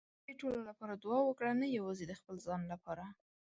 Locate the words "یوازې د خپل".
1.77-2.35